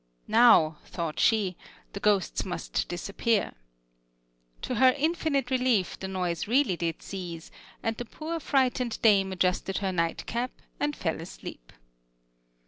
"Now," 0.27 0.77
thought 0.87 1.19
she, 1.19 1.55
"the 1.93 1.99
ghosts 1.99 2.43
must 2.43 2.87
disappear." 2.87 3.53
To 4.63 4.73
her 4.73 4.95
infinite 4.97 5.51
relief, 5.51 5.99
the 5.99 6.07
noise 6.07 6.47
really 6.47 6.75
did 6.75 7.03
cease, 7.03 7.51
and 7.83 7.95
the 7.97 8.05
poor 8.05 8.39
frightened 8.39 8.99
dame 9.03 9.31
adjusted 9.31 9.77
her 9.77 9.91
nightcap 9.91 10.49
and 10.79 10.95
fell 10.95 11.21
asleep. 11.21 11.71